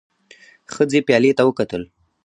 [0.73, 1.83] ښځې پيالې ته وکتل.